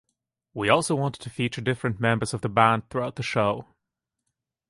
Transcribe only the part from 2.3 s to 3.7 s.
of the band throughout the show.